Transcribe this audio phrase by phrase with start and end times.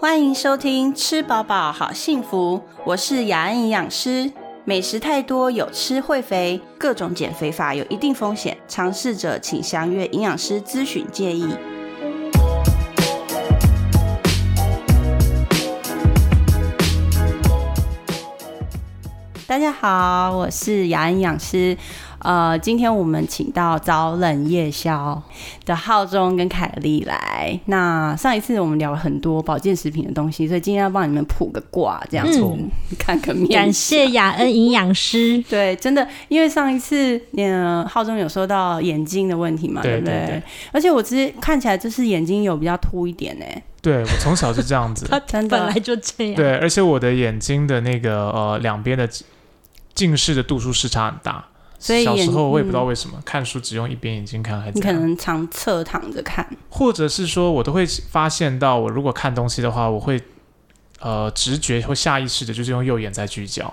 [0.00, 4.30] 欢迎收听《吃饱饱好幸福》，我是雅安营养师。
[4.64, 11.52] 美食太多，有吃会肥，各种减肥法有一定风险，尝试者请详阅营养师咨询建议。
[19.48, 21.76] 大家好，我是雅安营养师。
[22.20, 25.22] 呃，今天我们请到早冷夜宵
[25.64, 27.58] 的浩中跟凯丽来。
[27.66, 32.68] 那上一次我们聊了很多保健食品的东西，所以今天要帮你们卜个卦，这样子、嗯
[32.98, 33.48] 看个面。
[33.48, 35.42] 感谢雅恩营养师。
[35.48, 40.42] 对，真的，因为上一次，呃，浩中有说到眼睛的问题嘛，不对不对
[40.72, 43.44] 而且我其实看起来就是眼睛有比较凸一点呢，
[43.80, 46.34] 对我从小就这样子， 他本来就这样。
[46.34, 49.08] 对，而且我的眼睛的那个呃两边的
[49.94, 51.44] 近视的度数视差很大，
[51.78, 52.86] 所以眼小时候我也不知道嗯。
[52.88, 60.20] 为什么、看书只用一边眼睛看，还你可，能常侧躺着看，或者是说我都会发现到，我如果看东西的话，我会
[61.00, 63.72] 呃直觉或下意识的就是用右眼在聚焦，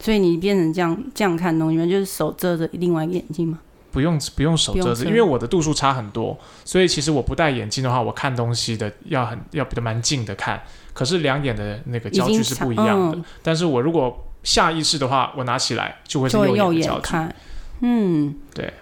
[0.00, 3.60] 所以你变成这样这样看东西，就是手遮着另外一个眼睛吗。
[3.92, 10.60] 不用不用手遮着，因为我的度数差很多，所以其实我不戴眼镜的话，我看东西的要很要比较蛮近的看，
[10.92, 13.18] 可是两眼的那个焦距是不一样的。
[13.18, 13.24] 嗯。
[13.40, 17.34] 但是我如果下意识的话，我拿起来就会是右右眼看，
[17.80, 18.72] 嗯，对，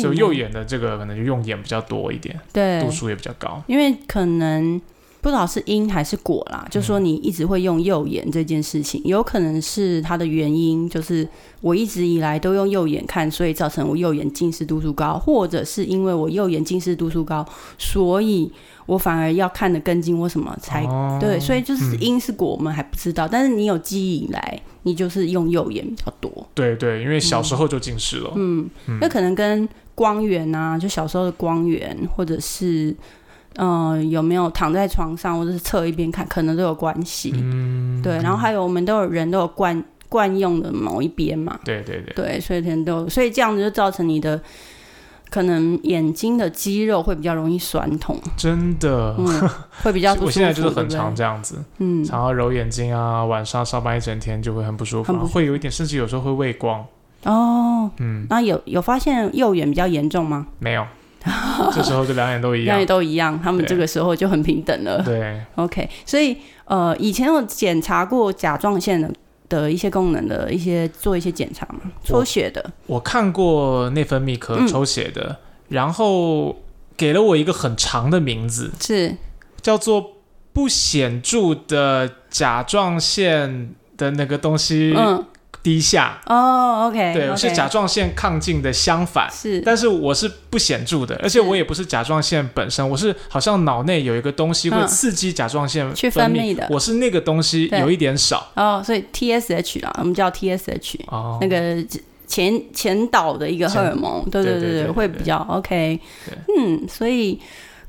[0.00, 3.62] 就右眼的这个可能就用眼比较多一点，对度，数也比较高。
[3.66, 4.80] 因为可能
[5.20, 11.28] 不知道是因还是果啦，就嗯说你一直会用右眼这件事情，有可能是它的原因，就是
[11.60, 18.50] 我一直以来都用右眼看，所以造成我右眼近视度数高，或者是因为我右眼近视度数高，所以
[18.86, 20.84] 我反而要看的更近，或什么才？
[20.86, 23.28] 哦对，所以就是嗯因是果，我们还不知道。
[23.28, 26.48] 但是你有记忆以来，你就是用右眼比较多。
[26.54, 28.32] 对对，因为小时候就近视了。
[28.36, 28.68] 嗯，
[29.00, 32.94] 那可能跟光源啊，就小时候的光源，或者是
[33.56, 37.32] 呃有没有躺在床上，或者是侧一边看，可能都有关系。
[37.34, 44.40] 嗯，对，然后还有我们都有人都有惯惯用的某一边嘛，对对对，对，所以可能都有，所以这样子就造成你的
[45.30, 49.14] 可能眼睛的肌肉会比较容易酸痛，真的。
[49.16, 49.48] 嗯，
[49.82, 50.26] 会比较 不舒服。
[50.26, 56.84] 我现在就是很常这样子，嗯，常要揉眼睛啊，晚上上班一整天就会很不舒服会有一点，甚至有时候会畏光。
[57.24, 60.46] 哦，嗯，那有有发现右眼比较严重吗？
[60.58, 60.84] 没有，
[61.72, 62.86] 这时候就两眼都一样两眼。
[62.86, 65.02] 都一样，他们这个时候就很平等了。
[65.02, 69.12] 对，OK，所以呃，以前有检查过甲状腺的
[69.50, 74.66] 的一些功能的一些做一些检查嘛，抽血的，我看过内分泌科嗯。
[74.66, 75.36] 抽血的，
[75.68, 76.56] 然后
[76.96, 79.14] 给了我一个很长的名字，是。
[79.60, 80.12] 叫做
[80.54, 85.22] 不显著的甲状腺的那个东西嗯
[85.62, 86.18] 低下。
[86.26, 89.28] 哦，OK，对，我是甲状腺亢进的相反。
[89.30, 89.60] 是。
[89.60, 94.86] 但是我是不显著的，而且我也不是甲状腺本身，我是好像脑内有一个东西会嗯。
[94.86, 98.50] 刺激甲状腺去分分泌的我是那个东西有一点少。
[98.54, 101.76] 哦，所以 TSH 啦，我们叫 TSH，、哦，那个
[102.26, 106.00] 前前导的一个荷尔蒙，对对对对会比较 OK，
[106.58, 107.38] 嗯，所以。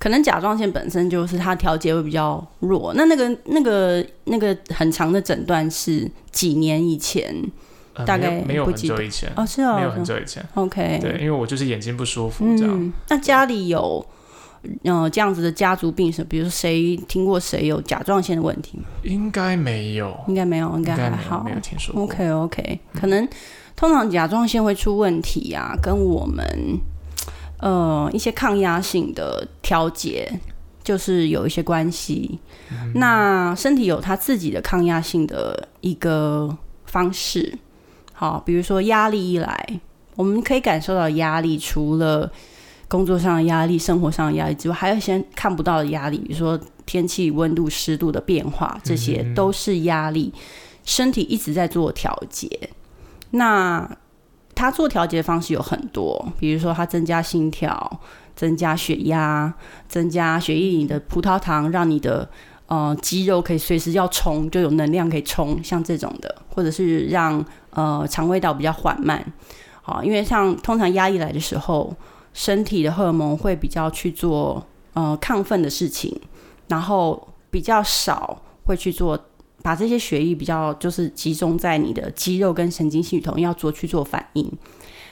[0.02, 7.32] 可能甲状腺本身就是它调节会比较弱，那那个那个那个很长的诊断是几年以前
[7.94, 12.74] 呃大概没有很久以前，哦，是哦，没有很久以前，OK，对，因为我就是眼睛不舒服这样。
[12.76, 14.04] 嗯，那家里有
[14.86, 18.86] 呃这样子的家族病史，比如说谁听过谁有甲状腺的问题吗？
[19.04, 22.06] 应该没有，应该没有，应应该还好没有听说过。
[22.06, 23.30] OK OK，可能
[23.76, 26.44] 通常甲状腺会出问题啊，跟我们
[27.62, 30.30] 呃一些抗压性的调节
[30.84, 32.38] 就是有一些关系。
[32.96, 37.58] 那身体有它自己的抗压性的一个方式，
[38.14, 39.80] 好，比如说压力一来，
[40.16, 42.32] 我们可以感受到压力，除了
[42.88, 50.34] 工作上的压力、生活上的压力之外，还有一些看不到的压力，比如说天气、温度、湿度的变化，这些都是压力。
[50.84, 52.50] 身体一直在做调节，
[53.30, 53.88] 那
[54.54, 58.00] 它做调节的方式有很多，比如说它增加心跳、
[58.36, 59.54] 增加血压、
[59.88, 62.30] 增加血液里的葡萄糖，让你的
[62.68, 69.26] 呃肌肉可以随时要冲就有能量可以冲，像这种的，或者是让呃肠胃道比较缓慢。
[69.82, 71.96] 好，因为像通常压力来的时候，
[72.34, 74.64] 身体的荷尔蒙会比较去做
[74.94, 76.16] 呃亢奋的事情，
[76.68, 79.18] 然后比较少会去做
[79.64, 84.52] 把这些血液比较就是集中在你的肌肉跟神经系统要做去做反应，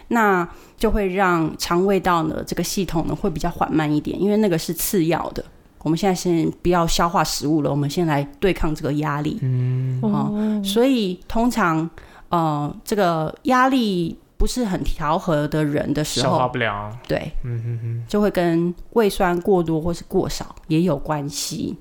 [0.09, 0.47] 那
[0.77, 5.43] 就会让肠胃道呢这个系统呢会比较缓慢一点，因为那个是次要的。
[5.83, 9.37] 我们现在先不要消化食物了，我们先来对抗这个压力。
[9.41, 11.89] 嗯，哦，所以通常
[12.29, 21.77] 呃这个压力不是很调和的人的时候消化，不良，对，嗯哼哼，就会跟胃酸过多或是过少也有关系。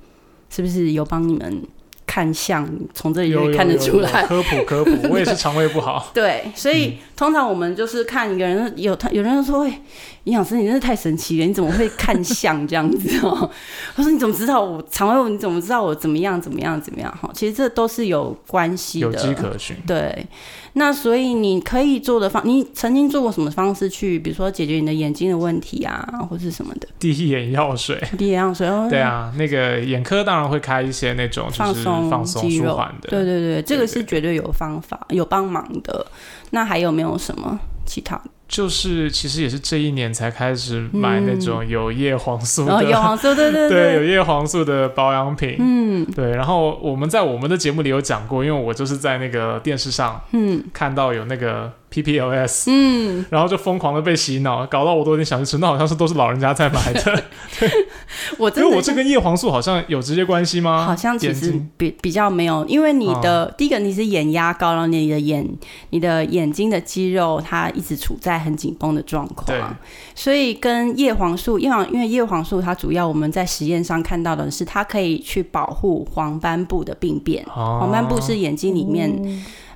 [0.50, 1.62] 是不是有帮你们
[2.08, 2.66] 看相？
[2.94, 4.24] 从这里看得出来。
[4.24, 6.10] 科普科普， 我也是肠胃不好。
[6.14, 9.80] 对，所以、通常我们就是看一个人，有他有人说，哎，
[10.28, 13.50] 营养师你真是太神奇了，你怎么会看相这样子哦？
[13.96, 15.30] 他说你怎么知道我肠胃？
[15.30, 17.10] 你怎么知道我怎么样怎么样怎么样？
[17.18, 19.74] 哈，其实这都是有关系的，有迹可循。
[19.86, 20.26] 对，
[20.74, 26.86] 那所以你可以做的方，你曾经做过什么方式去，比如说解决你的眼睛的问题啊，或是什么的？
[26.98, 33.08] 滴眼药水，滴眼药水，哦对，啊，那个眼科当然会开一些那种就是放松放松舒缓的。
[33.08, 36.06] 对对对，这个是绝对有方法、有帮忙的。
[36.50, 38.20] 那还有没有什么其他？
[38.48, 45.56] 就是其实也是这一年才开始买那种有叶黄素的，黄素，对对 对，有叶黄素的保养品。
[45.58, 46.04] 嗯。
[46.16, 50.64] 对，然后我们在我们的节目里有讲过，因为我就是在那个电视上嗯。
[50.72, 57.24] 看到有那个 PPLS，嗯，然后就疯狂的被洗脑，搞到我都有点想去吃，那好像是都是老人家在买的，
[58.38, 60.84] 我因为我这跟叶黄素好像有直接关系吗？
[60.84, 65.46] 好像其实比比较没有，因为你的、第一个你是眼压高，然后你的眼
[65.90, 69.58] 你的眼睛的肌肉它一直处在很紧绷的状对。
[69.58, 69.76] 况，
[70.14, 79.10] 所以跟叶黄素，叶黄因为叶黄素它主要我们在实验上看到的是它可以去保护黄斑部的病变，哦黄斑部是眼睛里面、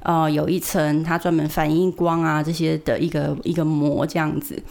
[0.02, 4.62] 呃有一层它专门反映光啊这些的一个一个膜这样子。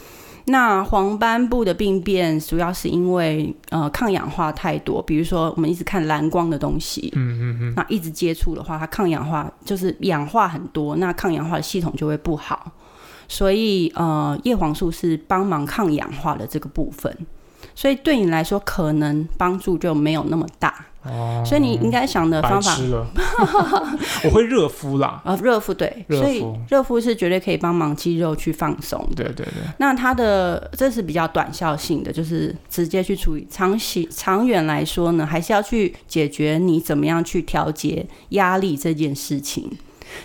[0.45, 12.71] 那黄斑部的病变主要是因为呃抗氧化太多，比如说我们一直看蓝光的东西，嗯嗯嗯，那一直接触的话，它抗氧化就是氧化很多，那抗氧化的系统就会不好。
[13.27, 17.15] 所以呃，叶黄素是帮忙抗氧化的这个部分，
[17.75, 20.87] 所以对你来说可能帮助就没有那么大。
[21.03, 22.77] 哦，所以你应该想的方法，
[24.23, 29.03] 我会热敷啦，啊， 热敷对，所以热敷是绝对可以帮忙肌肉去放松。
[29.15, 29.47] 对对对，
[29.79, 33.47] 那它的这是比较短效性的，就是直接去处理。
[33.49, 39.69] 长期长远来说呢，还是要去解决你怎么样去调节压力这件事情。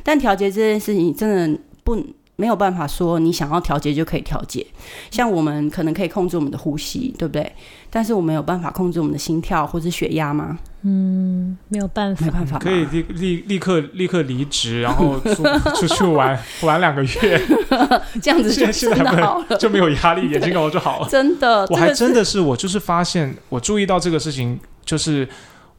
[0.03, 1.97] 但调节这件事情真的不
[2.37, 4.65] 没有办法说你想要调节就可以调节。
[5.11, 7.51] 像我们可能可以控制我们的呼吸，对不对？
[7.91, 10.59] 但是我们有办法控制我们的心跳或者血压吗？
[10.89, 15.43] 嗯没有办法，没办法，可以立立立刻立刻离职，然后出
[15.75, 17.41] 出去玩 玩两个月，
[18.23, 19.57] 这样子就现在现真在还的好了。
[19.57, 21.09] 就没有压力，眼睛搞就好了。
[21.09, 25.27] 真的，我还真的是，我就是发现，我注意到这个事情，就是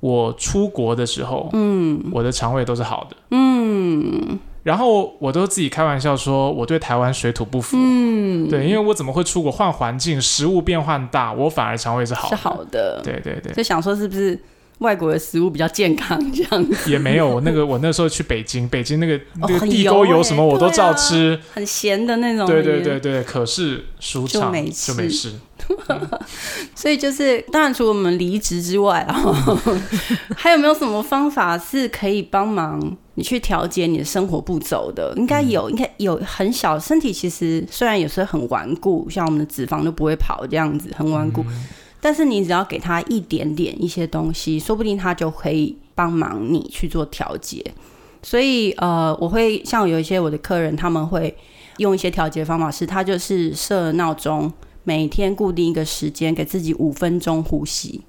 [0.01, 7.77] 我出国的时候，嗯我的肠胃都是好的，嗯然后我都自己开玩笑说，我对台湾水土不服。
[7.79, 12.35] 嗯，对，因为我怎么会出国换环境，食物变换大，我反而肠胃是好是。
[12.35, 12.99] 好的。
[13.01, 14.37] 对对对，就想说是不是
[14.79, 17.27] 外国的食物比较健康这样子，也没有。
[17.27, 21.39] 我那个我那时候去北京，北京那个那个地沟油什么我都照吃。
[21.53, 22.45] 很咸的那种。
[22.45, 22.97] 对对对。
[22.99, 25.33] 对，可是舒畅就没就没事。
[26.75, 29.15] 所以就是，当然除了我们离职之外啊，
[30.35, 35.13] 还有没有什么方法是可以帮忙你去调节你的生活步骤的？
[35.15, 36.77] 应该有，应该有很小。
[36.77, 41.45] 身体其实虽然有时候很顽固，像我们的脂肪都不会跑这样子，很顽固。
[41.99, 47.63] 但是你只要给他一点点一些东西，说不定他就可以帮忙你去做调节。
[48.21, 51.35] 所以呃，我会像有一些我的客人，他们会
[51.77, 54.51] 用一些调节方法是，他就是设闹钟，
[54.83, 58.01] 每天固定一个时间，给自己五分钟呼吸。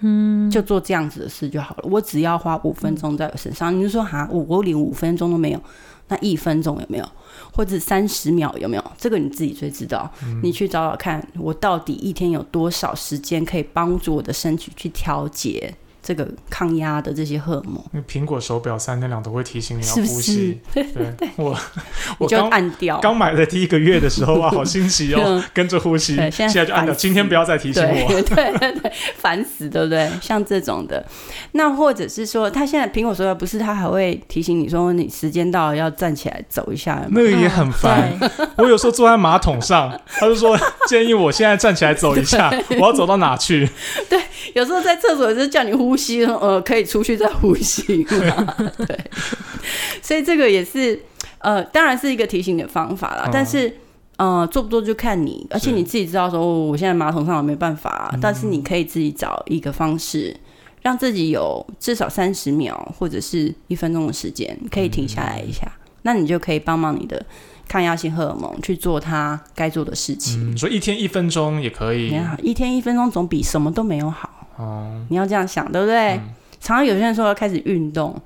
[0.00, 1.84] 嗯，就做这样子的事就好了。
[1.90, 3.74] 我只要花五分钟在我身上。
[3.74, 5.60] 你就说哈，我我连五分钟都没有，
[6.08, 7.08] 那一分钟有没有？
[7.52, 8.92] 或者三十秒有没有？
[8.98, 10.10] 这个你自己最知道。
[10.42, 15.74] 你去找找看，我到底一天有多少时间可以帮助我的身体去调节
[16.06, 17.82] 这个抗压的这些荷尔蒙？
[17.92, 20.60] 那苹果手表三天两头会提醒你要呼吸。
[20.74, 20.86] 对
[21.36, 21.56] 我
[22.18, 23.00] 我就我刚按掉。
[23.00, 26.14] 刚买的第一个月的时候啊，好新奇哦嗯， 跟着呼吸。
[26.30, 28.12] 现在就按掉，今天不要再提醒我。
[28.12, 30.10] 对 对对对，烦死，对不对？
[30.20, 31.04] 像这种的，
[31.52, 37.02] 那或者是说，他现在苹果手表不是，他还会提醒你说，你时间到了要站起来走一下。
[37.10, 38.12] 有有那个也很烦。
[38.56, 43.66] 我有时候坐在马桶上，他就说建议我现在站起来走一下，我要走到哪去？
[44.10, 44.20] 对
[44.52, 48.54] 有时候在厕所就是叫你呼吸，呃，可以出去再呼吸嘛。
[48.86, 49.10] 对，
[50.02, 51.00] 所以这个也是
[51.38, 53.78] 呃，当然是一个提醒的方法啦，嗯但是。
[54.16, 60.32] 呃，做不做就看你，而且你自己知道说，哦我现在马桶上我没办法、嗯但是你可以自己找一个方式，
[60.82, 65.66] 让自己有至少三十秒或者是一分钟的时间可以停下来一下，
[66.02, 67.26] 那你就可以帮忙你的
[67.66, 70.52] 抗压性荷尔蒙去做它该做的事情。
[70.52, 72.10] 嗯，说一天一分钟也可以你。
[72.10, 74.43] 看，一天一分钟总比什么都没有好。
[74.56, 76.14] 哦，你要这样想，对不对？
[76.16, 76.22] 嗯
[76.60, 78.18] 常常有些人说要开始运动，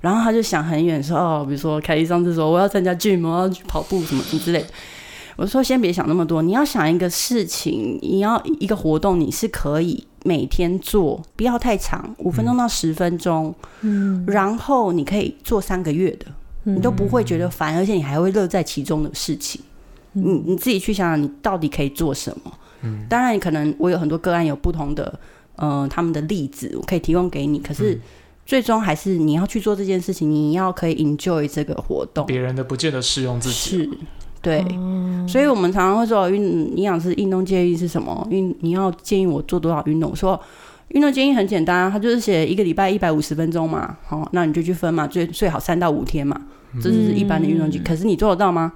[0.00, 4.66] 然后他就想很远，说哦，比如说凯莉上次说我要参加 gym，我要去跑步什么什么之类的。
[5.36, 16.26] 我说先别想那么多，你要想一个事情，你要一个活动，你是可以每天做，不要太长，五分钟到十分钟，嗯，然后你可以做三个月的，
[16.64, 19.60] 你都不会觉得烦，而且你还会乐在其中的事情。
[20.14, 22.52] 你你自己去想想，你到底可以做什么？
[22.82, 25.16] 嗯，当然，可能我有很多个案有不同的，
[25.56, 27.58] 呃，他们的例子，我可以提供给你。
[27.58, 28.00] 可是
[28.44, 32.26] 最终还是你要去做这件事情，你要可以 enjoy 这个活动。
[32.26, 33.54] 别人的不见得适用自己。
[33.54, 33.90] 是，
[34.42, 34.64] 对。
[35.26, 36.42] 所以我们常常会说，运
[36.76, 38.26] 营养师运动建议是什么？
[38.30, 40.14] 运你要建议我做多少运动？
[40.14, 40.38] 说
[40.88, 43.96] 运动建议很简单，他就是写一个礼拜一百五十分钟嘛。
[44.06, 46.40] 好，那你就去分嘛，最最好三到五天嘛，
[46.82, 47.84] 这是一般的运动建议。
[47.84, 48.72] 可是你做得到吗？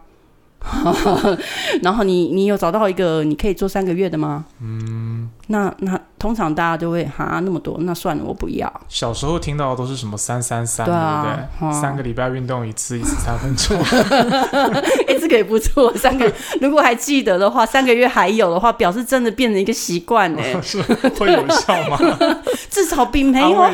[1.83, 4.45] 然后你你有找到一个你可以做三个月的吗？
[4.61, 5.08] 嗯，
[5.49, 8.71] 那那通常大家都会哈那么多，那算了，我不要。
[8.89, 11.81] 小时候听到的都是什么三三三，对不对？
[11.81, 13.79] 三个礼拜运动一次，一次三分钟。
[15.09, 15.95] 哎、这个也不错。
[15.97, 16.31] 三个
[16.61, 21.99] 如果还记得的话，三个月还有的话，表示真的变成一个习惯呢， 是会有效吗？
[22.69, 23.69] 至少比没有好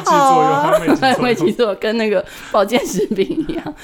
[1.80, 3.74] 跟那个保健食品一样，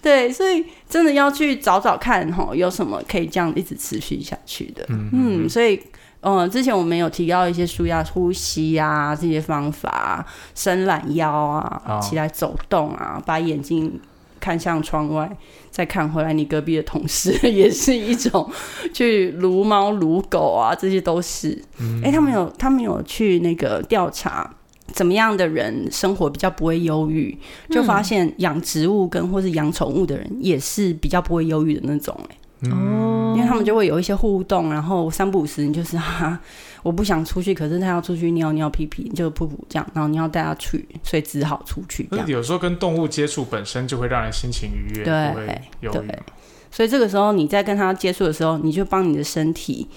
[0.00, 4.84] 对，所以真的要去找找看哈，有什么可以这样一直持续下去的。
[4.88, 5.80] 嗯嗯，所以，
[6.20, 10.24] 呃，之前我们有提到一些舒压、呼吸啊这些方法，
[10.54, 13.98] 伸懒腰啊，哦起来走动啊，把眼睛
[14.38, 15.30] 看向窗外，
[15.70, 18.50] 再看回来你隔壁的同事，也是一种
[18.92, 21.62] 去撸猫撸狗啊，这些都是。
[22.04, 24.50] 哎、他们有他们有去那个调查。
[24.92, 27.38] 怎么样的人生活比较不会忧郁？
[27.70, 32.36] 就发现养植物跟或是养宠物的人也是比较不会忧郁的那种、欸，
[32.70, 36.38] 哦，因为他们就会有一些互动，然后三不五时你就是 哈、
[36.82, 42.26] 我不想出去，可是他要出去尿尿屁屁，就噗噗这样，然后你要带他去，所以只好出去这样。
[42.28, 46.18] 有时候跟动物接触本身就会让人心情愉悦，对对。
[46.70, 49.88] 所以这个时候你在跟他接触的时候，你就帮你的身体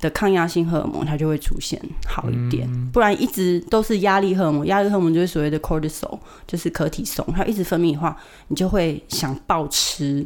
[0.00, 2.68] 的抗压性荷尔蒙，它就会出现好一点。
[2.92, 8.16] 不然一直都是压力荷尔蒙，压力荷尔蒙就是所谓的 cortisol，就是可体松，它一直分泌的话，
[8.48, 10.24] 你就会想暴吃。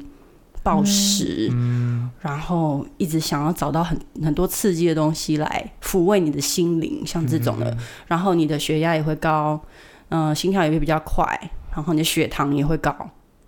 [0.69, 1.51] 暴食，
[2.21, 7.75] 然后一直想要找到很很多刺激的东西来抚慰你的心灵，像这种的，
[8.07, 9.59] 然后你的血压也会高，
[10.11, 11.25] 嗯、心跳也会比较快，
[11.75, 12.95] 然后你的血糖也会高，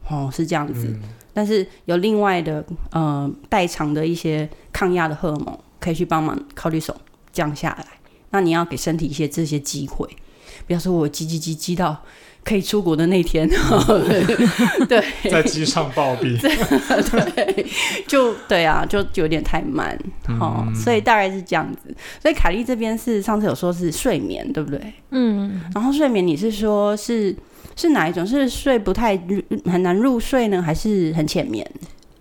[0.08, 0.98] 哦，是这样子。
[1.34, 6.96] 但是有另外的呃代偿的一些抗压的荷尔蒙，可以去帮忙考虑手
[7.30, 7.86] 降下来。
[8.30, 10.08] 那你要给身体一些这些机会，
[10.66, 12.02] 不要说我积积积积到
[12.44, 13.48] 可以出国的那天，
[14.88, 17.66] 对在机上暴毙， 对，
[18.06, 19.96] 就对啊，就就有点太慢，
[20.40, 21.94] 哦，所以大概是这样子。
[22.20, 24.80] 所以凯莉这边是上次有说是睡眠，对不对？
[25.10, 27.34] 嗯，然后睡眠你是说是
[27.76, 28.26] 是哪一种？
[28.26, 29.16] 是睡不太
[29.66, 31.64] 很难入睡呢，还是很浅眠？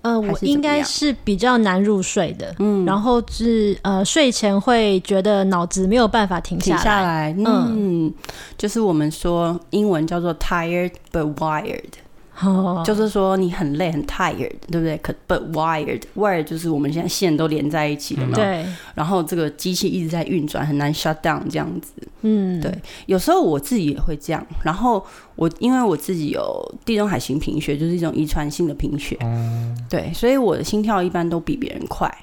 [0.02, 8.14] 呃，我应该是比较难入睡的，嗯，然后是呃睡前会觉得脑子没有办法停下来，嗯，
[8.58, 11.84] 就是我们说英文叫做 tired but wired，、
[12.42, 14.98] 哦，就是说你很累很 tired，对不对？
[14.98, 18.66] 可 but wired，wired 就是我们现在线都连在一起的嘛，对，
[18.96, 21.92] 然后这个机器一直在运转，很难 shut down 这样子。
[22.22, 22.74] 嗯，对。
[23.06, 25.06] 有时候我自己也会这样，然后
[25.36, 32.14] 我因为我自己有地中海型贫血，就是一种遗传性的贫血，嗯对，所以我的心跳一般都比别人快。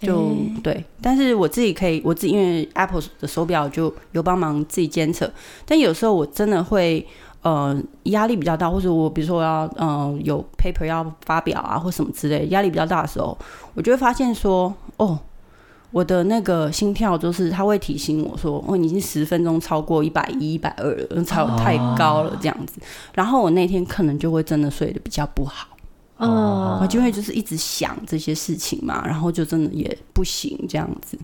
[0.00, 5.28] 就、诶对，但是我自己可以，我自己因为 Apple 的手表就有帮忙自己监测，
[5.66, 7.04] 但有时候我真的会
[7.42, 13.36] 呃压力比较大，或者我比如说我要呃有 paper 要发表啊或什么之类，压力比较大的时候，
[13.74, 15.18] 我就会发现说哦。
[15.90, 22.78] 我的那个心跳就是，它会提醒我说，哦，你已经十分钟超过一百一、一百二了，超太高了这样子。
[23.14, 25.68] 然后我那天可能就会真的睡得比较不好。
[26.18, 31.18] 哦我就会就是一直想这些事情嘛，然后就真的也不行这样子。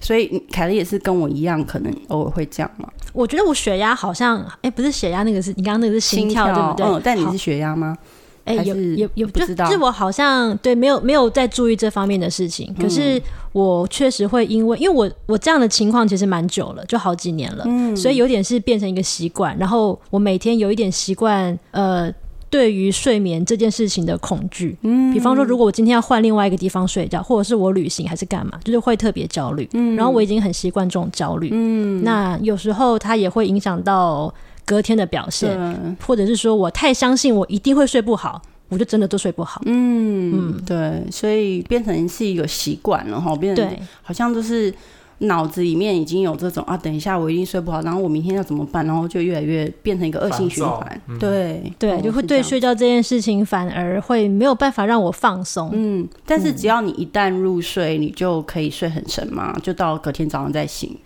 [0.00, 2.88] 所以凯莉也是跟我一样，可能偶尔会这样嘛。
[3.12, 6.86] 我觉得我血压好像，哎，不是血压，那个是你刚刚那个是心跳，对不对？
[6.86, 7.96] 嗯，但你是血压吗？
[8.44, 22.12] 哎，有还是有有，不知道就是我好像对没有没有在注意这方面的事情，可嗯是我确实会因为因为我我这样的情况其实蛮久了，就好几年了，嗯所以有点是变成一个习惯，然后我每天有一点习惯，呃。
[22.50, 34.32] 对于睡眠这件事情的恐惧，嗯，比方说，如果我今天要换另外一个地方睡觉，或者是我旅行还是干嘛，就是会特别焦虑，嗯，然后我已经很习惯这种焦虑，嗯，那有时候它也会影响到
[34.64, 39.60] 隔天的表现，或者是说我太相信我一定会睡不好，我就真的都睡不好。
[39.66, 44.72] 嗯嗯，对，所以变成是一个习惯了哈，变成，好像就是
[45.18, 51.00] 脑子里面已经有这种啊，等一下我一定睡不好，然后我明天要怎么办，然后就越来越变成一个恶性循环。
[51.08, 55.70] 嗯对对，哦就会对睡觉这件事情反而会没有办法让我放松。
[55.72, 60.96] 嗯，但是只要你一旦入睡，你就可以睡很沉嘛，就到隔天早上再醒。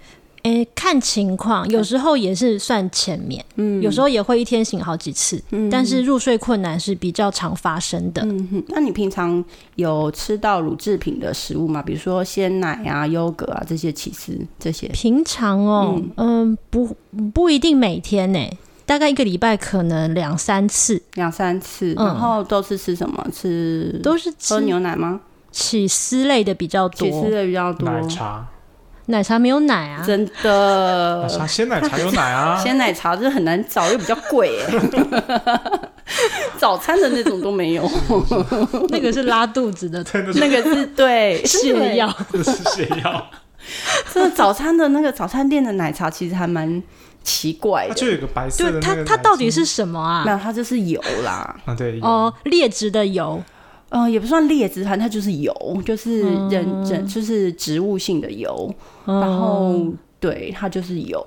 [0.42, 8.22] 诶，看情况，有时候也是算浅眠，嗯，有时候也会一天醒好几次，嗯，但是入睡困难是比较常发生的。
[8.24, 9.44] 嗯哼，那你平常
[9.76, 11.80] 有吃到乳制品的食物吗？
[11.80, 14.88] 比如说鲜奶啊、优格啊这些起司这些？
[14.88, 16.96] 平常哦，嗯，不
[17.32, 18.38] 不一定每天呢，
[18.84, 23.24] 大概一个礼拜可能两三次，两三次，然后都是吃什么？
[23.32, 25.20] 吃都是喝牛奶吗？
[25.52, 28.48] 起司类的比较多，起司类比较多，奶茶。
[29.06, 31.28] 奶茶没有奶啊，真的。
[31.28, 35.80] 茶鲜奶茶有奶啊， 鲜奶茶就是很难找，又比较贵哎。
[36.56, 37.90] 早餐的那种都没有，
[38.90, 40.04] 那个是拉肚子的，
[40.34, 43.30] 那个是对泻药，是泻药。
[44.12, 46.82] 这早餐的那个早餐店的奶茶其实还蛮
[47.22, 50.24] 奇怪的，就有个白色的，它它到底是什么啊？
[50.24, 51.56] 没有，它就是油啦。
[51.64, 53.42] 啊，对，哦，劣质的油。
[53.94, 59.86] 嗯，也不算劣质，反正它就是油，就是人人就是植物性的油，然后
[60.18, 61.26] 对它就是油。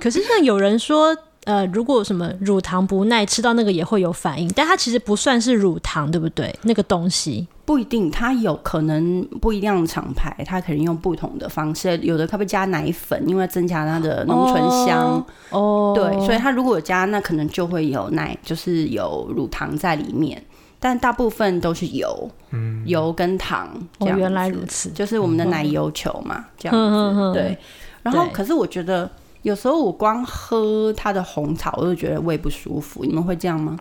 [0.00, 6.52] 可是像有人说，呃，如果什么乳糖不耐，吃到那个也会有反应，但它其实不算是乳糖，对不对？
[6.62, 15.24] 那个东西不一定，它有可能不一样的厂牌，它可能用不同的方式，有的它会加奶粉，因为增加它的浓醇香。
[15.50, 20.42] 哦，对，所以它如果有加，那可能就会有奶，就是有乳糖在里面。
[20.78, 23.68] 但大部分都是油，嗯油跟糖。
[23.98, 27.32] 哦，原来如此，就是我们的奶油球嘛，这样子。
[27.32, 27.56] 对。
[28.02, 29.10] 然后，可是我觉得
[29.42, 33.04] 有时候我光喝它的红茶，我就觉得胃不舒服。
[33.04, 33.76] 你们会这样吗？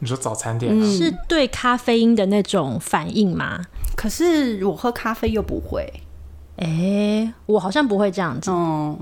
[0.00, 3.60] 你说早餐店是对咖啡因的那种反应吗？
[3.94, 5.92] 可是我喝咖啡又不会。
[6.56, 8.50] 哎，我好像不会这样子。
[8.50, 8.98] 哦。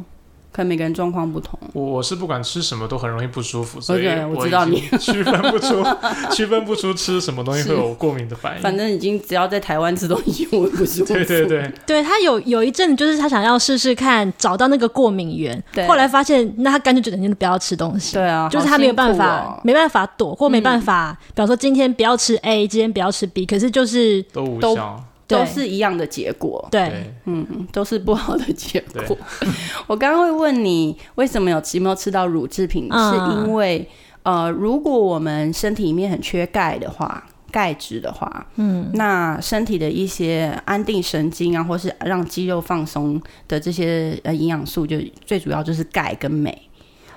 [0.52, 5.85] 可能每个人状况不同，我我是不管吃什么都很容易不舒服，所以我知道你 区分不出
[6.33, 8.62] 区分不出吃什么东西 会有过敏的反应。
[8.62, 11.14] 反正已经只要在台湾吃东西 我不舒服。
[11.14, 18.14] 对对对，对他有有一阵就是他想要试试看找到那个过敏源，后来发现那他干脆就整天都不要吃东西。
[18.14, 25.04] 对啊，就是他没有办法没办法躲或没办法，比方说今天不要吃 A，今天不要吃 B，可是就是都无效。
[25.30, 29.16] 都是一样的结果，对，嗯，都是不好的结果。
[29.86, 33.88] 我刚刚会问你为什么有有没有吃到乳制品，是因为
[34.23, 46.56] 呃，如果我们身体里面很缺钙的话，钙质的话，嗯，那身体的一些安定神经啊，或是让肌肉放松的这些呃营养素，就最主要就是钙跟镁。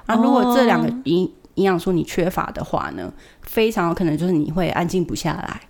[0.07, 5.61] 那如果这两个营营养素你缺乏的话呢，非常有可能就是你会安静不下来。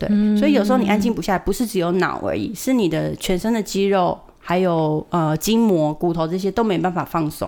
[0.00, 7.46] 对，所以有时候你安静不下来，不是只有脑而已，是你的全身的肌肉，还有呃筋膜、骨头这些都没办法放松。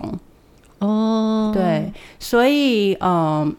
[0.77, 3.51] 哦，对，所以嗯，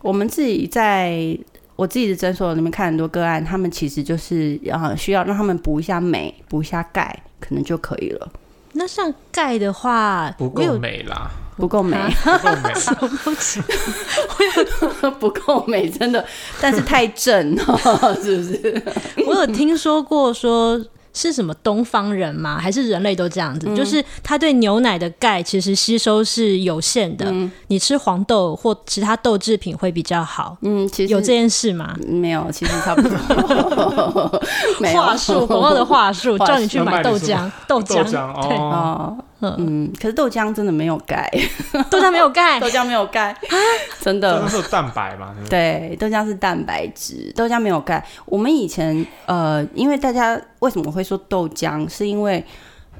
[0.00, 1.36] 我们自己在
[1.74, 8.30] 我自己的诊所里面看很多个案，他们其实就是啊需要让他们补一下镁，补一下钙，可能就可以了。
[8.74, 11.30] 那像钙的话，不够镁啦。
[11.56, 11.96] 不够美，
[12.30, 16.24] 不够美， 不够美，真的，
[16.60, 17.62] 但是太正了，
[18.22, 18.82] 是不是？
[19.26, 20.80] 我有听说过说。
[21.18, 22.58] 是什么东方人吗？
[22.60, 23.74] 还是人类都这样子？
[23.74, 27.32] 就是他对牛奶的钙其实吸收是有限的。
[27.68, 30.58] 你吃黄豆或其他豆制品会比较好。
[30.60, 31.96] 嗯，其实有这件事吗？
[32.06, 33.16] 没有，其实差不多。
[34.92, 38.04] 话术，广告的话术，叫你去买豆浆，豆浆，
[38.46, 41.30] 对哦，嗯，可是豆浆真的没有钙，
[41.90, 43.36] 豆浆没有钙， 豆浆没有钙
[44.00, 44.40] 真的。
[44.40, 45.34] 豆浆是蛋白嘛？
[45.50, 48.04] 对，豆浆是蛋白质，豆浆没有钙。
[48.24, 52.42] 我们以前呃，因为大家为什么会说豆浆，是因为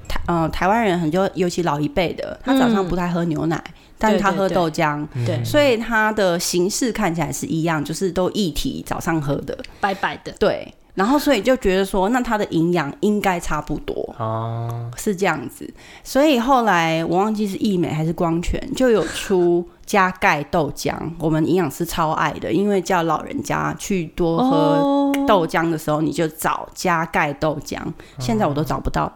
[0.07, 3.63] 台呃台湾人很多，尤其老一辈的，他早上不太喝牛奶，
[3.99, 10.73] 但是他喝豆浆，对，所以它的形式看起来是一样，就是都一体早上喝的，白白的，对。
[10.97, 15.73] 然后所以就觉得说，那它的营养应该差不多哦，是这样子。
[16.03, 27.79] 所以后来我忘记是益美还是光泉，就有出加钙豆浆，我们营养师超爱的，因为叫老人家去多喝豆浆的时候，你就找加钙豆浆。
[28.19, 29.13] 现在我都找不到了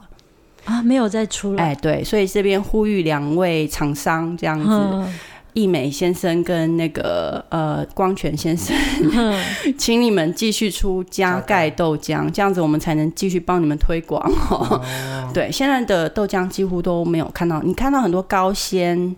[0.67, 1.65] 啊，没有再出来。
[1.65, 5.11] 哎，对，所以这边呼吁两位厂商这样子。
[5.53, 8.77] 易美先生跟那个呃光泉先生，
[9.77, 14.81] 请你们继续出加盖豆浆，这样子我们才能继续帮你们推广哦。
[15.35, 19.15] 对，现在的豆浆几乎都没有看到，你看到很多高纤，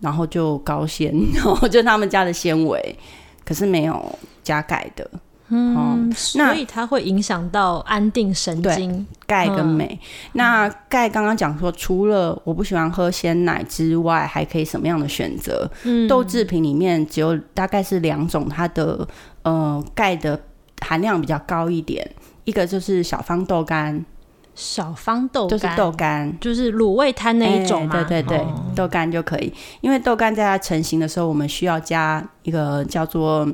[0.00, 2.96] 然后就高纤， 然后就他们家的纤维，
[3.44, 5.08] 可是没有加盖的。
[5.50, 9.98] 嗯，所以它会影响到安定神经，钙跟镁。
[10.32, 15.68] 那钙刚刚讲说，除了我不喜欢喝鲜奶之外，还可以什么样的选择？
[16.08, 19.06] 豆制品里面只有大概是两种，它的
[19.42, 20.40] 呃钙的
[20.80, 22.08] 含量比较高一点，
[22.44, 24.04] 一个就是小方豆干。
[24.52, 26.38] 小方豆干，就是豆干。
[26.40, 33.48] 就是卤味摊那一种对对对，哦豆干就可以，因为豆干在它成型的时候，我们需要加一个叫做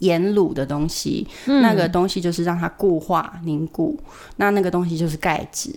[0.00, 3.98] 盐卤的东西，嗯那个东西就是让它固化凝固，
[4.36, 5.70] 那那个东西就是钙质。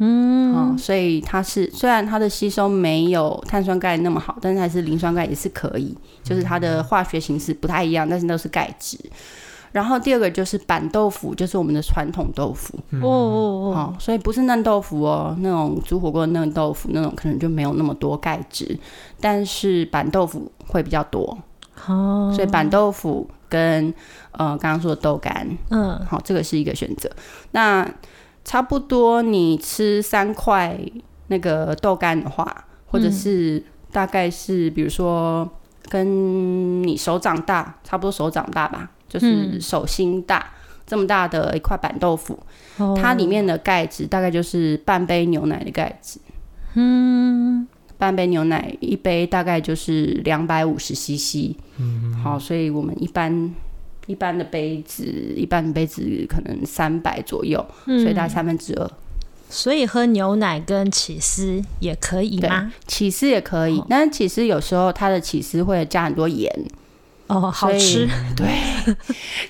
[0.00, 5.92] 嗯、哦，所以它是虽然它的吸收没有碳酸钙那么好，但是还是磷酸钙也是可以，
[6.22, 8.96] 就是它的化学形式不太一样，但是都是钙质。
[9.72, 12.78] 然后第二个就是板豆腐，就是我们的传统豆腐。
[13.02, 18.78] 哦哦哦，所以不是嫩豆腐哦，那种煮火锅的嫩豆腐那种可能就没有那么多钙质，
[19.20, 21.36] 但是板豆腐会比较多，
[21.88, 23.92] 哦，所以板豆腐跟
[24.32, 27.10] 呃刚刚说的豆干，嗯好、这个是一个选择。
[27.52, 27.88] 那
[28.44, 30.78] 差不多你吃三块
[31.28, 35.48] 那个豆干的话，或者是大概是比如说
[35.88, 40.50] 跟你手掌大，差不多手掌大吧，就是嗯手心大。
[40.86, 42.38] 这么大的一块板豆腐，
[42.78, 46.18] 哦它里面的钙质大概就是半杯牛奶的钙质。
[46.72, 51.54] 嗯半杯牛奶一杯大概就是两百五十 CC。
[51.78, 53.52] 嗯，好，所以我们一般
[54.06, 55.04] 一般的杯子，
[55.36, 58.90] 一般的杯子可能三百左右，嗯，所以大概三分之二。
[59.50, 62.70] 所以喝牛奶跟起司也可以吗？
[62.86, 66.52] 起司也可以哦，但是起司有时候它的起司会加很多盐，
[67.28, 68.46] 哦，好吃， 对，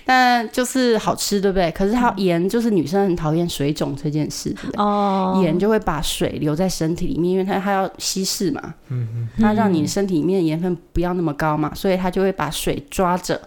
[0.05, 1.71] 但就是好吃，对不对？
[1.71, 4.83] 可是它盐就是女生很讨厌水肿这件事，对不对？
[4.83, 13.41] 哦，盐就会把水留在身体里面，因为它它要稀释嘛，嗯嗯它让你身体里面盐分不要那么高嘛，所以它就会把水抓着，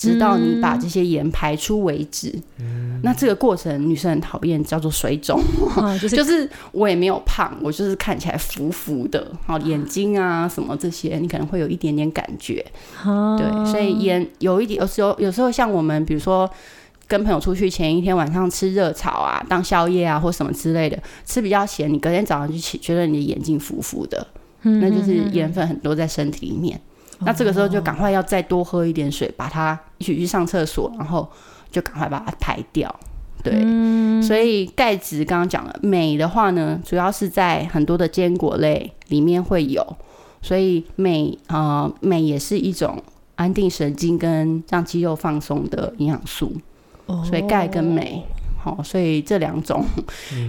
[0.00, 2.34] 直到你把这些盐排出为止。
[3.02, 5.38] 那这个过程女生很讨厌，叫做水肿，
[5.76, 12.64] 哦就是就是我也没有胖，我就是看起来浮浮的，好眼睛啊什么这些，你可能会有一点点感觉。
[13.04, 16.48] 哦对，所以盐有一点，有时候有时候像我们，比如说
[17.06, 24.26] 跟朋友出去前一天晚上吃热炒啊，当宵夜啊或什么之类的，吃比较咸，你隔天早上就起觉得你的眼睛浮浮的，
[24.62, 26.80] 嗯那就是盐分很多在身体里面。
[27.20, 31.28] 那这个时候就赶快要再多喝一点水，把它一起去上厕所，然后
[31.70, 32.94] 就赶快把它排掉。
[33.42, 39.96] 对，嗯所以钙质刚刚讲了，镁的话呢，主要是在很多的坚果类里面会有，
[40.42, 43.02] 所以镁呃镁也是一种
[43.36, 46.52] 安定神经跟让肌肉放松的营养素，
[47.06, 48.22] 哦所以钙跟镁。
[48.62, 49.82] 好、所以这两种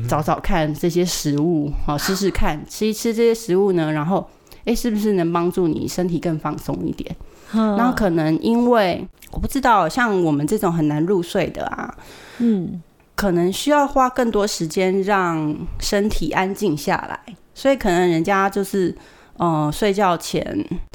[0.06, 4.28] 找找看这些食物，好、试试看，吃一吃这些食物呢，然后
[4.66, 7.16] 诶，是不是能帮助你身体更放松一点？
[7.54, 11.94] 嗯然后可能因为我不知道，像我们这种很难入睡的啊，
[12.40, 12.82] 嗯
[13.16, 18.96] 可能需要花更多时间让身体安静下来，所以可能人家就是。
[19.42, 20.46] 呃，睡觉前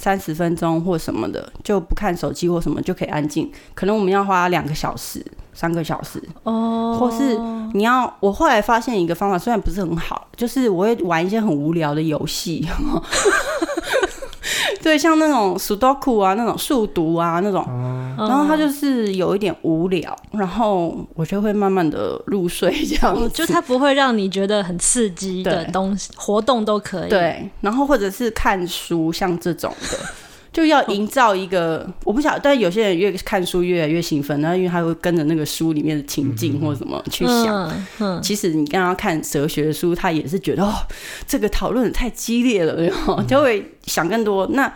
[0.00, 3.50] 三十分钟或什么的，就不看手机或什么就可以安静。
[3.74, 5.20] 可能我们要花两个小时、
[5.52, 7.36] 三个小时，哦，或是
[7.74, 8.16] 你要。
[8.20, 12.64] 我后来发现一个方法，虽然不是很好，就是我会玩一些很无聊的游戏。
[14.82, 23.22] 对，像那种 Sudoku 啊，那种数独啊，那种，嗯然后它就是有一点无聊，然后我就会慢慢的入睡这样子。
[23.24, 29.98] 哦就它不会让你觉得很刺激的对东西，活动都可以。，对，然后或者是看书，像这种的，
[30.56, 37.68] 就要营造一个，我不晓得，但有些人越看书越来越兴奋，然后因为他会跟着那个书里面的情境或什么去想。
[37.68, 37.86] 嗯。
[37.98, 40.72] 嗯，其实你刚刚看哲学书，他也是觉得哦，
[41.26, 44.46] 这个讨论得太激烈了，然后就会想更多。
[44.52, 44.72] 那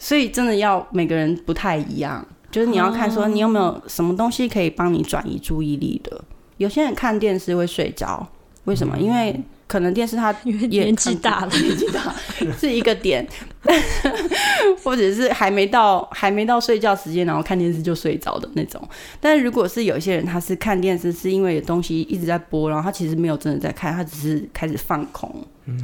[0.00, 6.20] 所以真的要每个人不太一样，就是你要看说你有没有什么东西可以帮你转移注意力的。
[6.56, 8.26] 有些人看电视会睡着，
[8.64, 8.98] 为什么？
[8.98, 12.12] 因为可能电视它也 年纪大了，年纪大
[12.58, 13.24] 是一个点，
[14.82, 18.80] 或者是还没到还没到睡觉时间，然后看电视就睡着的那种。
[19.20, 25.30] 但是如果是有一些人，他是看电视是因为有东西一直在播，然后他其实没有真的在看，他只是开始放空。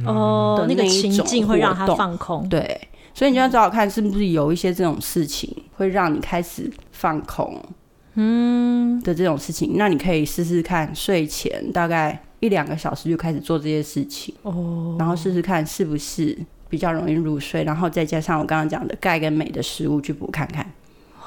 [0.05, 2.49] 哦，那个情境会让他放空。
[2.49, 7.63] 对，所以你就要找找看，是不是有一些这种事情会让你开始放空，
[8.15, 16.37] 嗯的这种事情，那你可以试试看，睡前大概一两个小时就开始做这些事情，哦，然后试试看是不是
[16.69, 20.65] 比较容易入睡，然后再加上我刚刚讲的钙跟镁的食物去补看看，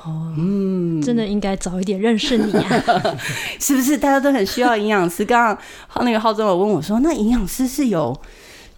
[0.04, 2.82] 哦，嗯真的应该早一点认识你啊！
[3.58, 5.24] 是不是大家都很需要营养师？
[5.24, 5.56] 刚
[5.94, 8.18] 刚那个浩中有问我说，那营养师是有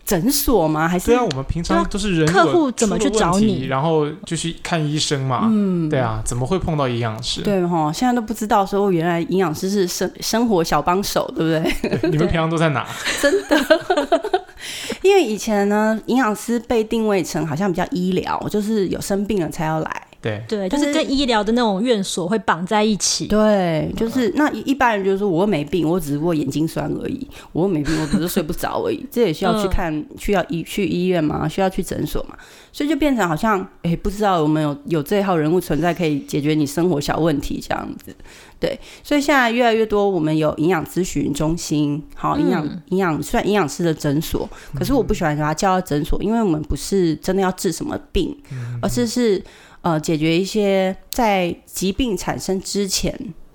[0.05, 0.89] 诊所吗？
[0.89, 5.49] 还是对啊，我们平常都是人客户怎么去找你然后就去看医生嘛。
[5.51, 7.41] 嗯，对啊，怎么会碰到营养师？
[7.43, 11.51] 对哈，现在都不知道说原来营养师是生生活小帮手，对不
[11.89, 11.99] 对？
[12.01, 12.87] 对你们平常都在哪？
[15.03, 20.03] 因为以前呢，营养师被定位成好像比较医疗，就是有生病了才要来。
[20.23, 23.27] 对，对，就是是跟医疗的那种院所会绑在一起。
[23.27, 31.49] 对，就是那一一般人就是说我又没病，我只不过眼睛酸而已，我又没病，我只是睡不着而已， 这也需要去嗯看，需要医去医院嘛？
[31.49, 32.37] 需要去诊所嘛？
[32.73, 38.15] 所以就变成好像，哎、不知道有没有有这一号人物存在，可以解决你生活小问题这样子。
[38.63, 48.33] 对，所以现在越来越多，我们有营养咨询中心，好，营养营养虽然营养师的诊所，可是我不喜欢把它叫到诊所，因为我们不是真的要治什么病，
[48.81, 49.43] 而是是
[49.81, 53.13] 呃解决一些在疾病产生之前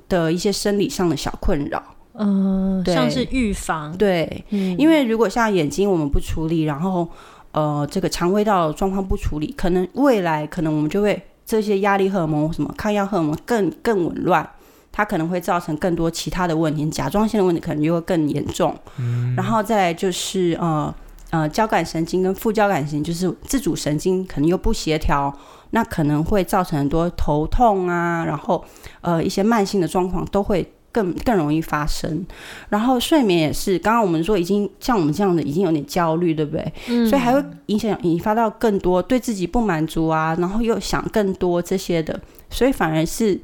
[0.10, 1.82] 的一些生理上的小困扰。
[2.20, 7.08] 嗯、对像是预防，对，嗯，因为如果像眼睛我们不处理，然后
[7.54, 14.50] 呃这个肠胃道状况不处理，可能未来可能我们就会这些压力荷尔蒙什么抗压荷尔蒙更更紊乱。
[14.98, 18.76] 它可能会造成更多其他的问题，甲状腺的问题可能就会更严重。
[18.98, 20.92] 嗯然后再来就是呃
[21.30, 25.32] 呃交感神经跟副交感神经，就是自主神经可能又不协调，
[25.70, 28.66] 那可能会造成很多头痛啊，然后
[29.02, 32.26] 呃一些慢性的状况都会更更容易发生。
[32.70, 36.74] 然后睡眠也是，刚刚我们说已经像我们这样的已经有点焦虑，对不对？
[36.88, 43.40] 嗯所以还会影响引发到更多对自己不满足啊，然后又想更多这些的，所以反而是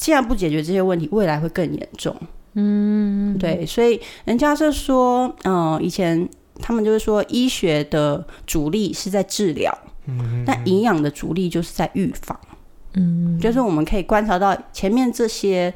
[0.00, 2.16] 既然不解决这些问题，未来会更严重。
[2.54, 6.26] 嗯，对，所以人家是说，嗯、以前
[6.58, 12.40] 他们就是说，医学的主力是在治疗，嗯，但营养的主力就是在预防。
[12.94, 15.72] 嗯，就是我们可以观察到前面这些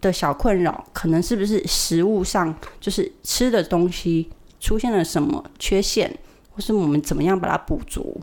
[0.00, 6.10] 的小困扰，可能是不是食物上就是吃的东西出现了什么缺陷，
[6.50, 8.18] 或是我们怎么样把它补足。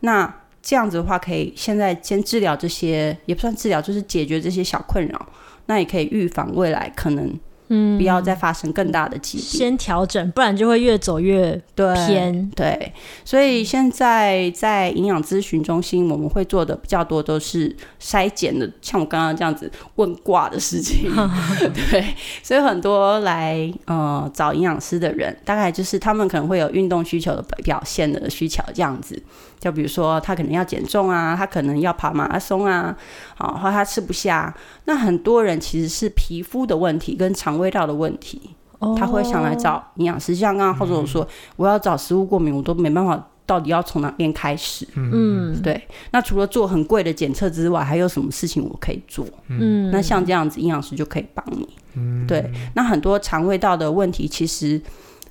[0.00, 5.28] 那这样子的话，可以现在先治疗这些，也不算治疗，就是解决这些小困扰。
[5.66, 7.32] 那也可以预防未来可能，
[7.68, 9.46] 嗯，不要再发生更大的疾病。
[9.46, 12.50] 先调整，不然就会越走越对偏。
[12.56, 12.92] 对，
[13.24, 21.08] 所以现在在营养咨询中心，我们会做的比较多都是筛检的，像我刚刚这样子问卦的事情。
[21.72, 22.04] 对，
[22.42, 29.22] 所以很多来呃找营养师的人，大概就是他们可能会有运动需求的表现的需求这样子。
[29.60, 32.96] 就比如说他可能要减重啊，他可能要跑马拉松啊，
[33.38, 34.52] 啊，或他吃不下。
[34.86, 38.56] 那很多人其实是皮肤的问题跟肠胃道的问题。
[38.96, 44.88] 他会想来找营养师，像刚刚浩总说，我要找食物过敏，我都没办法，到底要从哪边开始？
[44.94, 45.86] 嗯对。
[46.12, 49.26] 那除了做很贵的检测之外，还有什么事情我可以做？
[49.48, 51.68] 嗯，那像这样子，营养师就可以帮你。
[51.92, 52.50] 嗯对。
[52.72, 54.80] 那很多肠胃道的问题，其实，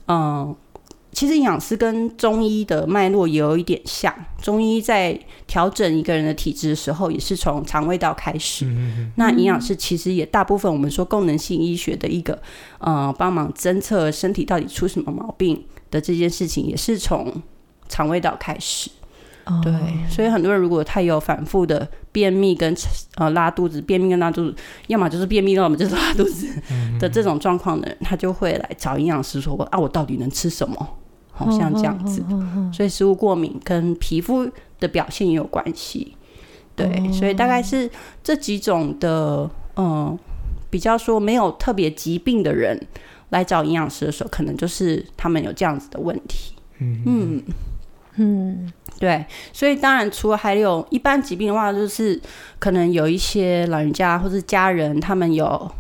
[0.08, 0.56] 嗯、
[1.12, 4.14] 其实营养师跟中医的脉络也有一点像。
[4.42, 8.66] 中医在调整一个人的体质的时候，也是从肠胃道开始。
[9.16, 12.40] 那营养师其实也大部分我们说功能性医学的一个
[12.78, 17.42] 呃，帮忙侦测身体到底出什么毛病的这件事情，也是从
[17.90, 18.90] 肠胃道开始。
[19.50, 19.60] 哦。
[19.64, 19.74] 对，
[20.10, 22.74] 所以很多人如果他有反复的便秘跟
[23.16, 24.56] 呃拉肚子，便秘跟拉肚子，
[24.88, 26.48] 要么就是便秘，要么就是拉肚子
[27.00, 30.88] 的这种状况的人，他就会来找营养师说：“啊，我到底能吃什么？”
[31.32, 32.22] 好像这样子，
[32.74, 34.46] 所以食物过敏跟皮肤
[34.78, 36.14] 的表现也有关系。
[36.76, 37.90] 对，所以大概是
[38.22, 40.20] 这几种的，嗯、
[40.70, 42.78] 比较说没有特别疾病的人
[43.30, 46.54] 来找营养师的时候，可能就是他们有这样子的问题。
[46.80, 47.04] 嗯。
[47.06, 47.44] 嗯
[49.00, 52.20] 对，所以当然除了还有一般疾病的话，就是
[52.60, 55.72] 可能有一些老人家或是家人，他们有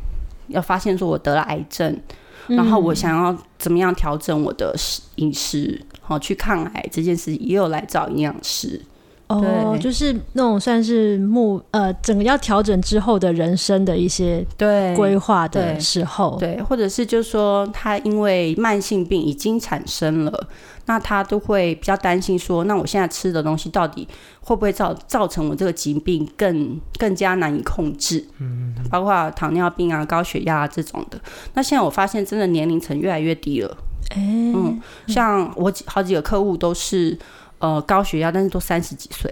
[0.47, 1.99] 要发现说我得了癌症，
[2.47, 8.82] 然后我想要怎么样调整我的食饮食，好、去抗癌这件事，也有来找营养师。
[9.28, 20.47] 哦，就是那种算是目呃整个要调整之后的人生的一些对规划的对时候，对，或者是就是说他因为慢性病已经产生了，
[20.89, 24.08] 那他都会比较担心说，那我现在吃的东西到底
[24.41, 28.28] 会不会造造成我这个疾病更更加难以控制？
[28.39, 31.21] 嗯，包括糖尿病啊、高血压、啊、这种的。
[31.54, 33.78] 那现在我发现真的年龄层越来越低了。
[34.10, 37.15] 哎，嗯，像我几好几个客户都是
[37.60, 39.32] 呃高血压，但是都三十几岁。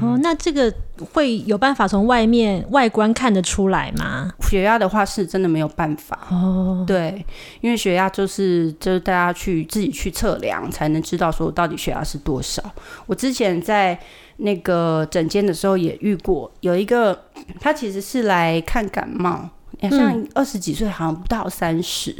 [0.00, 0.72] 哦，那这个
[1.12, 4.30] 会有办法从外面外观看得出来吗？
[4.40, 6.18] 血压的话是真的没有办法。
[6.30, 7.24] 哦，对，
[7.60, 12.62] 因为血压就是就是大家去自己去测量，才能知道说到底血压是多少。
[13.06, 13.98] 我之前在
[14.38, 17.18] 那个诊间的时候也遇过，有一个
[17.60, 19.48] 他其实是来看感冒，
[19.82, 22.14] 好像二十几岁，好像不到三十。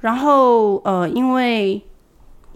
[0.00, 1.82] 然后呃，因为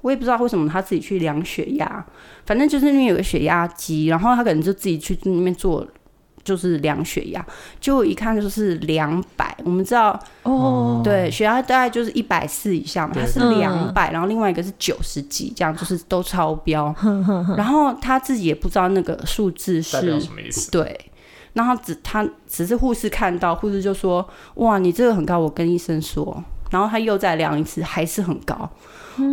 [0.03, 2.05] 我也不知道为什么他自己去量血压，
[2.45, 5.87] 反正就是那边有个血压机，然后他可能就自己去那边做
[6.45, 7.45] 就是量血压，
[7.81, 9.57] 就一看就是两百。
[9.65, 16.93] 我们知道，哦，对，血压大概就是一百四以下嘛，对他是嗯两百，然后另外一个是九十几，这样就是都超标。
[17.57, 20.69] 然后他自己也不知道那个数字代表是什么意思？
[20.73, 21.13] 对，
[21.53, 28.69] 然后只他只是护士看到，护士就说：“哇，你这个很高，我跟医生说。”然后他又再量一次，还是很高。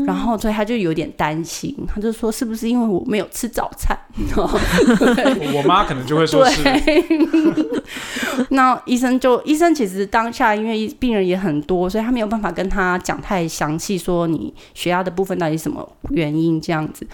[0.06, 3.98] 然后所以他就有点担心，他就说：“是不是因为我没有吃早餐？”
[4.36, 4.44] 我
[5.58, 6.62] 我妈可能就会说是，
[8.50, 17.08] 那医生就医生其实当下因为病人也很多，所以他没有办法跟他讲太详细，说你血压的部分到底什么原因这样子。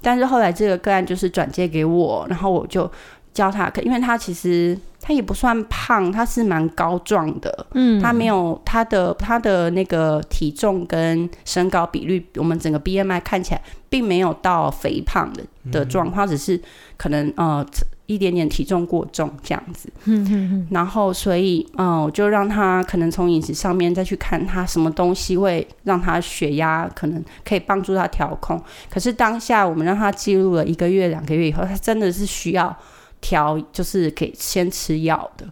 [0.00, 2.90] 但是后来这个个案就是转接给我，然后我就
[3.34, 4.78] 教他，可因为他其实
[5.08, 15.42] 他也不算胖，他是蛮高壮的，嗯，他没有他的他的那个体重跟身高比率，我们整个 BMI 看起来并没有到肥胖的
[15.72, 16.60] 的状况，只是
[16.98, 17.66] 可能呃
[18.04, 19.90] 一点点体重过重这样子。
[20.04, 28.62] 嗯嗯嗯，然后所以嗯，我就让他可能从饮食上面再去看他什么东西会让他血压可能可以帮助他调控。
[28.90, 32.76] 可是当下我们让他记录了一个月、两个月以后，他真的是需要
[33.20, 35.46] 调，就是给先吃药的。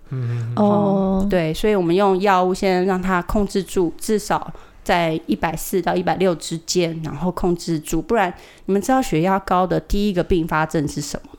[0.57, 4.53] 哦，对，所以我们用药物先让它控制住，至少
[4.85, 8.01] 在一百四到一百六之间，然后控制住。
[8.01, 8.33] 不然，
[8.67, 11.31] 你们知道血压高的第一个并发症是什么？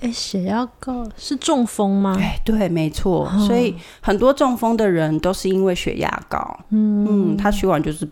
[0.00, 2.16] 哎，血压高是中风吗？
[2.18, 3.30] 哎，对，没错。
[3.46, 8.04] 所以很多中风的人都是因为血压高，嗯，他血管就是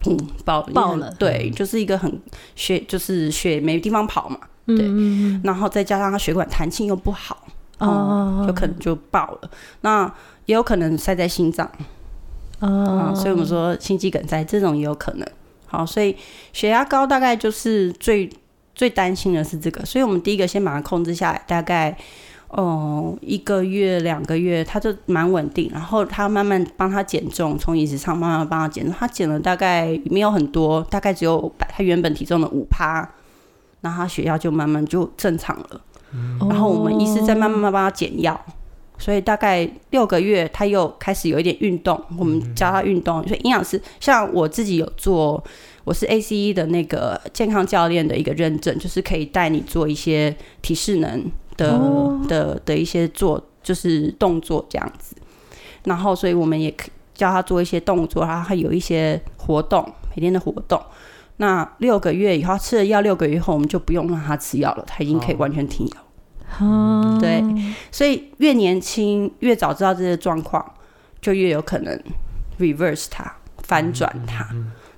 [0.00, 2.20] 砰爆爆了对，就是一个很
[2.54, 7.36] 血，就是血没地方跑嘛，嗯对然后再加上他血管弹性又不好，
[7.78, 9.50] 哦哦，有可能就爆了。
[9.80, 10.12] 那
[10.46, 11.68] 也有可能塞在心脏。
[12.60, 15.28] 哦啊，所以我们说心肌梗塞这种也有可能。
[15.66, 16.16] 好，所以
[16.52, 18.30] 血压高大概就是最
[18.74, 21.96] 最担心的是这个，所以我们第一个先把它控制下来，大概
[22.48, 33.08] 哦一个月两个月，他就蛮稳定，然后他慢慢帮他减重，从饮食上慢慢帮他减重，他减了大概没有很多，大概只有百他原本体重的五趴，
[33.82, 35.80] 然后他血压就慢慢就正常了。
[36.40, 38.38] 然后我们医师再慢慢慢帮他减药，
[38.98, 43.26] 所以大概六个月他又开始有一点运动，我们教他运动。
[43.26, 45.42] 所以营养师像我自己有做，
[45.84, 55.16] 我是 ACE 的那个健康教练的一个认证，就是可以带你做一些体适能的、哦的的一些做，就是动作这样子。
[55.84, 59.82] 然后所以我们也可教他做一些动作，然后还有一些活动，
[60.14, 60.78] 每天的活动。
[61.42, 65.96] 那六个月以后吃了药，六个月后我们就不用让他吃药了，他已经可以完全停药。
[66.60, 67.42] 哦对，
[67.90, 70.64] 所以越年轻越早知道这些状况，
[71.20, 72.00] 就越有可能
[72.60, 73.28] reverse 它，
[73.64, 74.46] 反转它。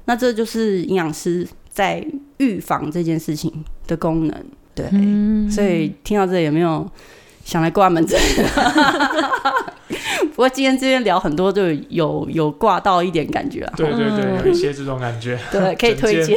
[0.05, 4.45] 那这就是营养师在预防这件事情的功能。
[4.75, 6.87] 对，嗯所以听到这有没有
[7.43, 8.21] 想来挂门诊？
[10.35, 13.73] 不过今天这边聊很多，就有有挂到一点感觉啊。
[13.77, 16.37] 对对对，有一些这种感觉，对，可以推荐。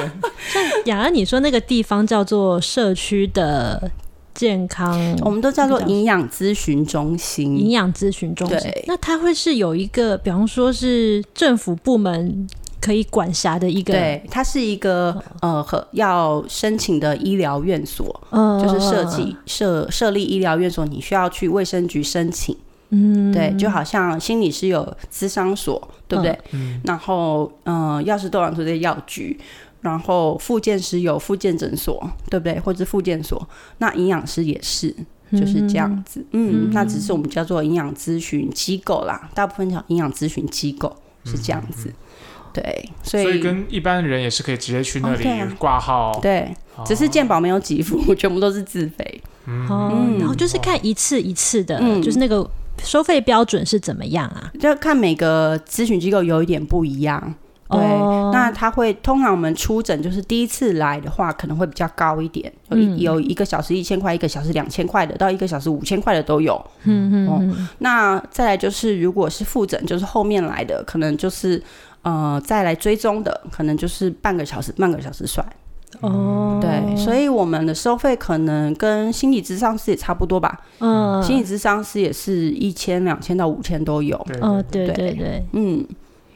[0.86, 3.90] 雅安，你说那个地方叫做社区的
[4.32, 7.70] 健康 我们都叫做营养咨询中心营心。
[7.72, 12.46] 养咨询中心对，那它会是有一个，比方说是政府部门
[12.80, 22.56] 可以管辖的一个，对，它是一个呃和要申请的医疗院所，嗯，就是设计设设立医疗院所，你需要去卫生局申请。
[22.94, 26.38] 嗯，对，就好像心理师有咨商所，对不对？
[26.52, 26.80] 嗯。
[26.84, 29.38] 然后，嗯、呃，药师斗养所在药局，
[29.80, 32.58] 然后复健师有复健诊所，对不对？
[32.60, 34.94] 或者复健所，那营养师也是。
[35.32, 41.92] 就是这样子，嗯，那只是我们叫做营养咨询机构啦，大部分叫营养咨询机构是这样子，
[42.52, 45.56] 对，所以所以跟一般人也是可以直接去那里哦对啊。
[45.58, 46.54] 挂号，对，
[46.86, 49.22] 只是健保没有给付， 全部都是自费。
[49.46, 50.18] 哦，嗯。
[50.20, 52.00] 然后就是看一次一次的，嗯。
[52.00, 52.48] 就是那个
[52.82, 54.52] 收费标准是怎么样啊？
[54.58, 57.34] 就看每个咨询机构有一点不一样。
[57.70, 66.62] 对，哦那他会通常我们出诊就是第一次来的话，可能会比较高一点，有一、嗯有一个小时一千块，一个小时两千块的，到一个小时五千块的都有。
[66.84, 71.60] 嗯嗯哦嗯，那再来就是，如果是复诊，就是后面来的，可能就是
[72.02, 75.44] 呃再来追踪的，可能就是半个小时，半个小时算。
[76.00, 80.60] 哦，对，所以我们的收费可能跟心理咨商师也差不多吧。
[80.78, 84.16] 嗯，心理咨商师也是一千、两千到五千都有。
[84.26, 85.86] 对哦，对对对对，嗯，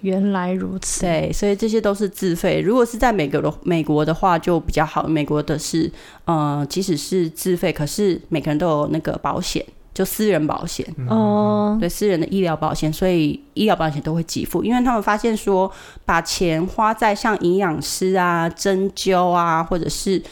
[0.03, 2.61] 原来如此，对，所以这些都是自费。
[2.61, 5.06] 如果是在美国的美国的话，就比较好。
[5.06, 5.90] 美国的是，
[6.25, 9.65] 呃，即使是自费，可是每个人都有那个保险，
[9.99, 14.63] 就私人保险，哦，对私人的医疗保险，所以医疗保险都会给付。
[14.63, 15.69] 因为他们发现说，
[16.05, 20.23] 把钱花在像营养师啊、针灸啊，或者是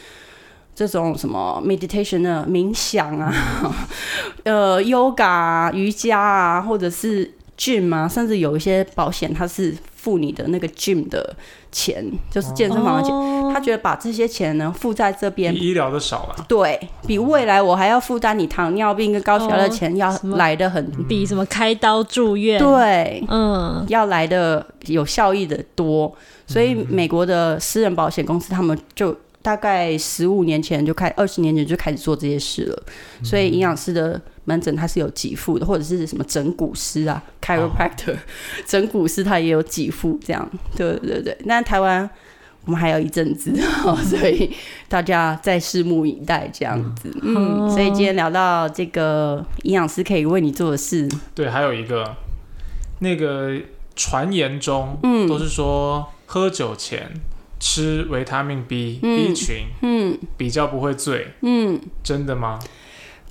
[0.73, 3.29] 这种什么 meditation 的冥想啊，
[4.45, 9.75] 呃，yoga 啊，瑜伽啊，或者是 gym 啊，甚至有一些保险它是
[10.07, 11.35] 付你的那个 gym 的
[11.69, 12.01] 钱，
[12.31, 13.13] 就是健身房的钱。
[13.13, 16.45] 哦他觉得把这些钱呢付在这边比，医疗的少了。
[16.47, 26.13] 对比未来我还要负担你糖尿病跟高血压的钱要来的很，比什么开刀住院，，对，嗯，要来的有效益的多。
[26.45, 32.83] 所以美国的私人保险公司他们就大概十五年前就开，二十年前就开始做这些事了。
[33.23, 38.15] 所以营养师的门诊它是有给付的，或者是什么整骨师啊 （chiropractor），、
[38.65, 40.49] 整骨师他也有给付，这样。
[40.73, 41.37] 对对对。
[41.43, 42.09] 那台湾
[42.63, 43.53] 我们还有一阵子，
[44.07, 44.49] 所以
[44.87, 47.13] 大家再拭目以待，这样子。
[47.21, 52.15] 嗯，哦所以今天聊到这个营养师可以为你做的事，对，还有一个
[52.99, 53.53] 那个
[53.97, 57.11] 传言中，嗯都是说喝酒前
[57.59, 61.81] 吃维他命 B、嗯 B 群嗯比较不会醉，嗯。
[62.01, 62.57] 真的吗？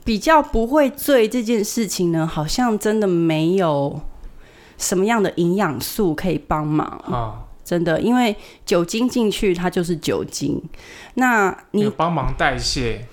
[0.07, 4.01] 比较不会醉这件事情呢，好像真的没有
[4.79, 10.63] 什么样的营养素可以帮忙，啊，真的，因为酒精进去它就是酒精，
[11.15, 13.05] 那你帮忙代谢，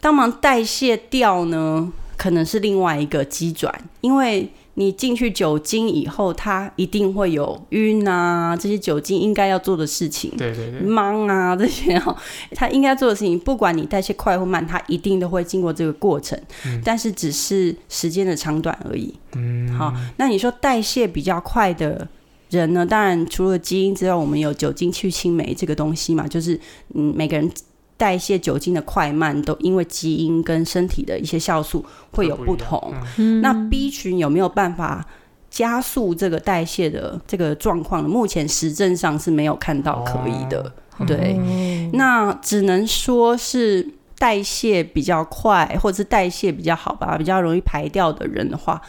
[0.00, 4.48] 帮忙代谢掉呢，可能是另外一个机转，因为
[4.78, 10.30] 你进去酒精以后，它一定会有晕啊，这些酒精应该要做的事情。
[10.36, 12.14] 对对对，忙啊，这些哈，
[12.54, 19.14] 他应该做的事情，不管你代谢快或慢，他一定都会经过这个过程，嗯但是只是时间的长短而已。
[19.34, 22.06] 嗯，好，那你说代谢比较快的
[22.50, 22.84] 人呢？
[22.84, 26.58] 当然除了基因之外，我们有酒精去青酶这个东西嘛，就是
[26.94, 27.50] 嗯，每个人
[27.96, 32.92] 代谢酒精的快慢都因为基因跟身体的一些酵素会有不同。
[33.40, 35.06] 那 B 群有没有办法
[35.50, 38.08] 加速这个代谢的这个状况呢？
[38.08, 40.60] 目前实证上是没有看到可以的。
[40.98, 43.86] 哦对，哦那只能说是
[44.18, 48.80] 代谢比较快，或者是代谢比较好吧，比较容易排掉的人的话，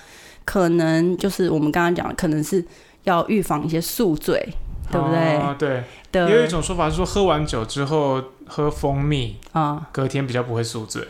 [0.46, 2.66] 可能就是我们刚刚讲的，可能是
[3.04, 4.42] 要预防一些宿醉，
[4.92, 5.18] 对不对？
[5.18, 11.04] 啊对，也有一种说法是说，喝完酒之后喝蜂蜜，啊隔天比较不会宿醉。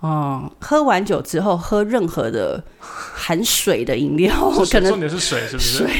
[0.00, 4.34] 哦，喝完酒之后喝任何的 含水的饮料，
[4.70, 5.78] 可能重能点是水，是不是？
[5.78, 5.90] 水。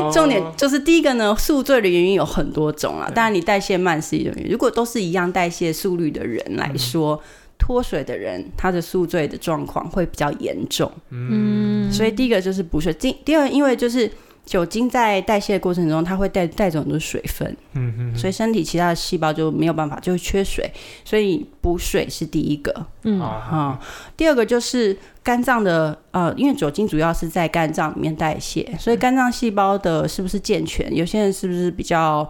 [0.00, 3.06] 哦 重点就是第一个呢，宿醉的原因有很多种啊。
[3.08, 4.50] 对当然，你代谢慢是一种原因。
[4.52, 7.22] 如果都是一样代谢速率的人来说，
[7.58, 10.90] 脱水的人他的宿醉的状况会比较严重。
[11.10, 14.10] 嗯，所以第一个就是补水，第第二因为就是
[14.50, 20.68] 酒精在代谢的过程中，它会带带走很多水分，嗯嗯，所以身体其他的细胞就没有办法，就会缺水，
[21.04, 22.74] 所以补水是第一个。
[23.04, 23.20] 嗯。
[23.20, 23.78] 啊，嗯、
[24.16, 30.92] 第二个就是肝脏的呃，因为酒精主要是在肝脏里面代谢，所以肝脏细胞的是不是健全？
[30.92, 32.28] 有些人是不是比较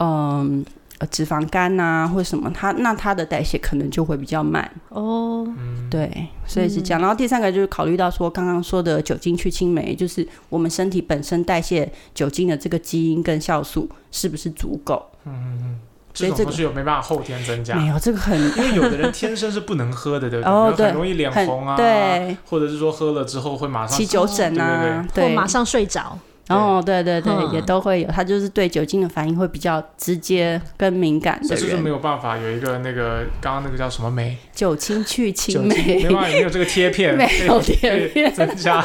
[0.00, 0.64] 嗯。
[0.64, 0.64] 呃
[1.06, 4.70] 脂肪肝呐、或者什么，它那它的代谢可能就会比较慢。
[4.88, 5.46] 哦，
[5.90, 7.00] 对，所以是这样。
[7.00, 15.04] 然后第三个就是考虑到说，刚刚说的酒精去青酶，就是我们身体本身代谢酒精的这个基因跟酵素是不是足够？
[15.24, 15.80] 嗯嗯嗯。
[16.12, 17.76] 所以这个东西有没办法后天增加？
[17.76, 20.52] 没有，这个很因为有的人天生是不能喝的，对不对？
[20.52, 26.18] 哦对很容易脸红啊，对，或者是说喝了之后会马上起酒疹啊，对，或马上睡着，
[26.50, 28.08] 哦，对对对，嗯也都会有。
[28.08, 38.84] 它就是对酒精的反应会比较直接跟敏感的是就是没，有办法有一个那个刚刚那个叫什么酶，酒精去青酶没办法，没有这个贴片， 没有贴片增加。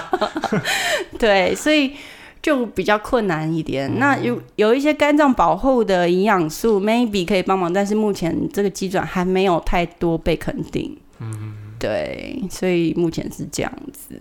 [1.17, 1.93] 对，所以
[2.41, 3.89] 就比较困难一点。
[3.89, 10.95] 嗯那有有一些肝脏保护的营养素，maybe 可以帮忙，但是目前这个机转还没有太多被肯定。
[11.19, 14.19] 嗯，对，所以目前是这样子，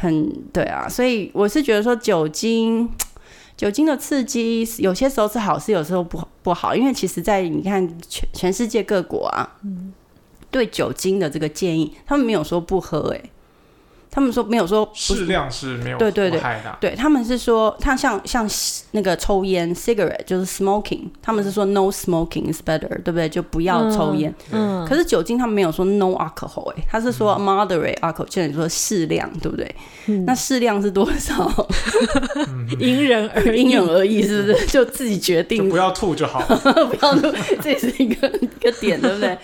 [0.00, 0.88] 很对啊。
[0.88, 2.88] 所以我是觉得说酒精。
[3.56, 9.58] 酒精的刺激有些时候是好事，有时候不不好，因为其实，在你看全全世界各国啊，
[10.50, 13.30] 对酒精的这个建议，他们没有说不喝、欸，
[14.10, 16.76] 他们说没有说不适量是没有对对对危害的。
[16.80, 18.48] 对，他们是说，他像像
[18.90, 23.28] 那个抽烟 cigarette 就是 smoking，他们是说 no smoking is better，对不对？
[23.28, 24.34] 就不要抽烟。
[24.50, 29.74] 嗯，可是酒精他们没有说 no alcohol，哎、他是说 moderate alcohol，就你说适量，对不对？
[30.06, 31.48] 嗯那适量是多少？
[32.78, 34.66] 因人而因人而异，是不是？
[34.66, 36.40] 就自己决定不要吐就好。
[36.90, 37.32] 不要吐，
[37.62, 39.38] 这也是一个一个点，对不对？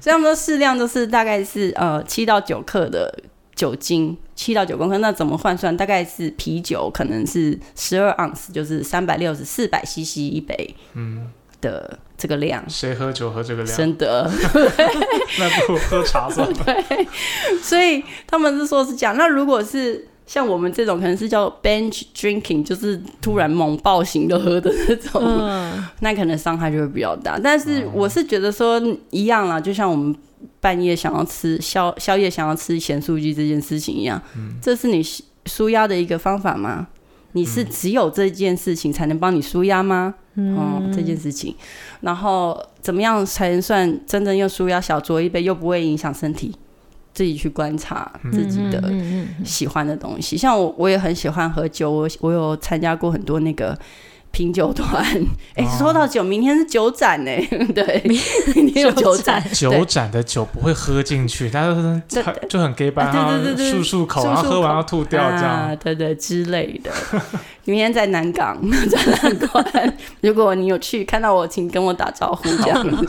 [0.00, 3.12] 所以他们说适量就是大概是呃七到九克的
[3.60, 5.76] 酒精，七到九公克，那怎么换算？
[5.76, 11.30] 大概是啤酒可能是十二盎司，就是三百六十四百 CC 一杯，嗯
[11.60, 13.76] 的这个量，谁喝酒喝这个量？
[13.76, 14.30] 真的。
[15.38, 16.56] 那不如喝茶算了。
[16.64, 17.06] 对，
[17.60, 19.14] 所以他们是说是这样。
[19.18, 27.38] 那如果是像我们这种，可能是叫 bench drinking，就是突然猛暴型的喝的那种，嗯，那可能伤害就会比较大。
[27.38, 28.80] 但是我是觉得说
[29.10, 30.16] 一样啦，就像我们
[30.60, 34.20] 半夜想要吃宵宵夜想要吃咸酥鸡这件事情一样，
[34.60, 35.02] 这是你
[35.46, 36.88] 舒压的一个方法吗？
[37.32, 40.14] 你是只有这件事情才能帮你舒压吗？
[40.36, 41.54] 哦，这件事情，
[42.00, 46.54] 然后怎么样才能算真正又舒压小酌一杯又不会影响身体？
[47.12, 48.92] 自己去观察自己的
[49.44, 50.36] 喜欢的东西。
[50.36, 53.78] 像我，我也很喜欢喝酒，我我有参加过很多那个。
[54.30, 55.04] 品酒团，
[55.56, 57.30] 哎，说到酒，明天是酒展呢，
[57.74, 58.00] 对，
[58.54, 59.42] 明天有酒展。
[59.52, 61.74] 酒展的酒不会喝进去，它
[62.08, 63.10] 就就很 gay 吧，
[63.42, 66.90] 对对漱漱口，然后喝完要吐掉这样，对对之类的。
[67.64, 68.58] 明天在南港
[68.88, 73.06] 展览馆，如果你有去看到我，请跟我打招呼这样。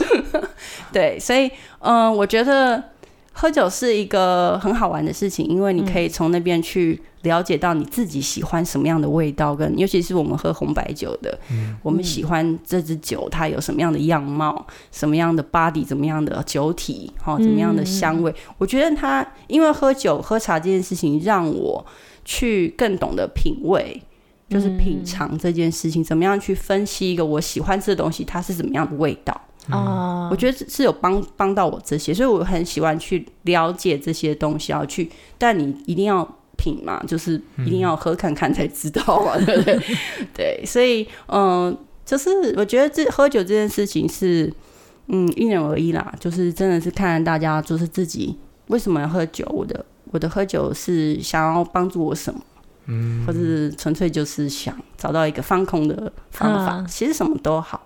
[0.92, 1.50] 对，所以
[1.80, 2.91] 嗯，我觉得。
[3.34, 11.40] 喝酒是一个很好玩的事情，因为你可以从那边去了解到你自己喜欢什么样的味道，跟尤其是我们喝红白酒的，
[11.82, 18.34] 我们喜欢这支酒它有什么样的样貌，什么样的 body，怎么样的酒体，哈，怎么样的香味。
[18.58, 21.84] 我觉得它因为喝酒喝茶这件事情，让我
[22.26, 24.00] 去更懂得品味，
[24.50, 29.40] 就是品尝这件事情，怎么样去分析一个我喜欢吃的东西，它是怎么样的味道。
[29.70, 39.80] 啊，我觉得是有帮帮到我这些，所以我很喜欢去了解这些东西，要去，但你一定要品嘛，就是一定要喝看看才知道嘛，对不对？
[40.34, 44.52] 对，所以嗯，就是我觉得这喝酒这件事情是
[45.08, 48.36] 嗯因人而异啦，就是真的是看大家就是自己
[48.68, 52.42] 为什么要喝酒，我的我的喝酒是想要帮助我什么，
[52.88, 57.82] 嗯，或者是纯粹就是想找到一个放空的方法，其实什么都好，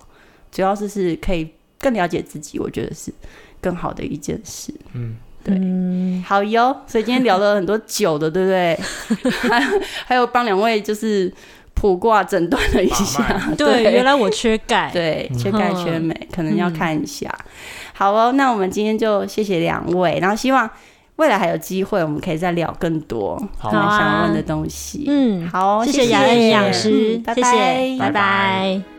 [0.51, 1.51] 主要是是可以。
[1.86, 3.13] 更了解自己，我觉得是
[3.61, 4.73] 更好的一件事。
[4.93, 6.75] 嗯，对，好哟。
[6.88, 8.79] 所以今天聊了很多酒的，对不对？
[9.47, 9.61] 还
[10.07, 11.31] 还有帮两位就是
[11.75, 13.39] 卜卦诊断了一下。
[13.55, 17.29] 对，原来我缺钙，对，缺钙缺镁，可能要看一下。
[17.93, 20.67] 好哦，那我们今天就谢谢两位，然后希望
[21.17, 25.05] 未来还有机会，我们可以再聊更多想问的东西。
[25.07, 28.95] 嗯，好，谢谢雅恩营养师，拜拜，拜拜。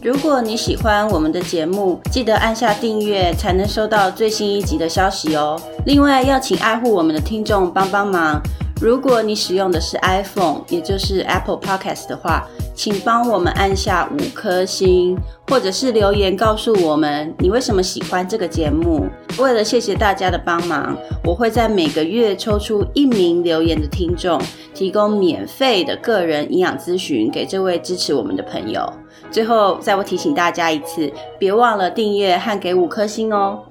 [0.00, 5.60] 如果你喜欢我们的节目，记得按下订阅，才能收到最新一集的消息哦。
[5.86, 8.40] 另外，要请爱护我们的听众帮帮忙。
[8.80, 12.46] 如果你使用的是 iPhone，也就是 Apple Podcast 的话，
[12.76, 15.18] 请帮我们按下五颗星，
[15.48, 19.04] 或者是留言告诉我们你为什么喜欢这个节目。
[19.36, 24.40] 为了谢谢大家的帮忙，我会在每个月抽出一名留言的听众，
[24.72, 28.88] 提供免费的个人营养咨询给这位支持我们的朋友。
[29.30, 33.62] 最后，再我提醒大家一次，别忘了订阅和给五颗星哦。